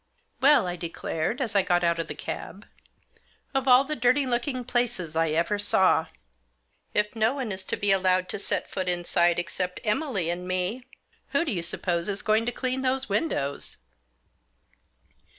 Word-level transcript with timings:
"Well," 0.41 0.65
I 0.65 0.77
declared 0.77 1.41
as 1.41 1.55
I 1.55 1.61
got 1.61 1.83
out 1.83 1.99
of 1.99 2.07
the 2.07 2.15
cab," 2.15 2.65
of 3.53 3.67
all 3.67 3.83
the 3.83 3.95
dirty 3.95 4.25
looking 4.25 4.63
places 4.65 5.15
I 5.15 5.29
ever 5.29 5.59
saw! 5.59 6.07
If 6.91 7.15
no 7.15 7.35
one 7.35 7.51
is 7.51 7.63
to 7.65 7.77
be 7.77 7.91
allowed 7.91 8.27
to 8.29 8.39
set 8.39 8.67
foot 8.67 8.89
inside 8.89 9.37
except 9.37 9.79
Emily 9.83 10.31
and 10.31 10.47
me, 10.47 10.87
who 11.33 11.45
do 11.45 11.51
you 11.51 11.61
suppose 11.61 12.09
is 12.09 12.23
going 12.23 12.47
to 12.47 12.51
clean 12.51 12.81
those 12.81 13.09
windows 13.09 13.77